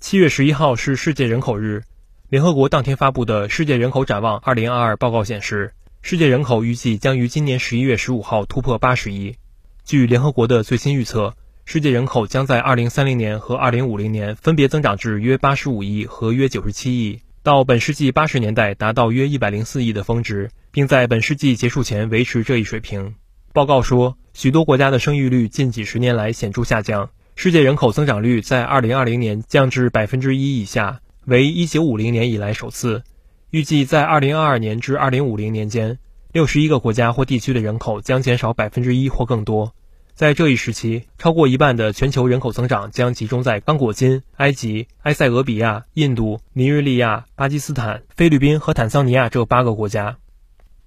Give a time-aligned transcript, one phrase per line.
[0.00, 1.82] 七月十一号是世界人口日，
[2.30, 9.36] 联合国当天发布的《世界人口展望二零二二》报告显示，世界人口预计将于今年十一月十五号突破八十亿。
[9.84, 11.34] 据联合国的最新预测，
[11.66, 23.14] 世界人口将在二零三零年和二零五零年分别增长至约八十五亿和约九十七亿，到本世纪八十年代达到约一百零四亿的峰值，并在本世纪结束前维持这一水平。
[23.52, 27.10] 报告说，许多国家的生育率近几十年来显著下降。
[27.36, 33.02] 世界人口增长率在2020年降至百分之一以下，为1950年以来首次。
[33.50, 35.98] 预计在2022年至2050年间
[36.34, 39.72] ，61个国家或地区的人口将减少百分之一或更多。
[40.14, 50.18] 在这一时期，超过一半的全球人口增长将集中在刚果金、埃及、埃塞俄比亚、印度、尼日利亚、巴基斯坦、菲律宾和坦桑尼亚这八个国家。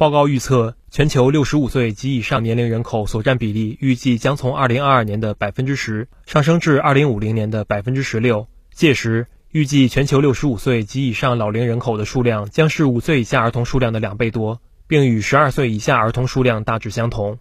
[0.04, 8.50] 报告预测，全球65岁及以上年龄人口所占比例预计将从2022年的百分之十上升至2050年的百分之十六。
[8.74, 17.40] 届时，预计全球65岁及以上老龄人口的数量将是5岁以下儿童数量的两倍多，并与12岁以下儿童数量大致相同。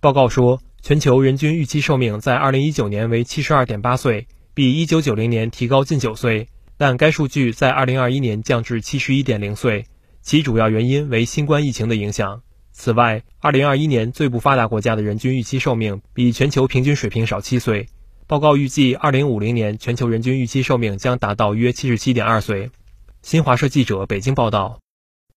[0.00, 9.84] 报告说，全球人均预期寿命在2019年为72.8岁，比1990年提高近9岁，但该数据在2021年降至71.0岁。
[10.28, 12.42] 其主要原因为新冠疫情的影响。
[12.70, 17.86] 此外，2021年最不发达国家的人均预期寿命比全球平均水平少七岁。
[18.26, 22.70] 报告预计，2050年全球人均预期寿命将达到约77.2岁。
[23.22, 24.78] 新华社记者北京报道。